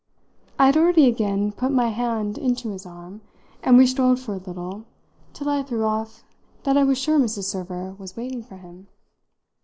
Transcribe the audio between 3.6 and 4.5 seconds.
and we strolled for a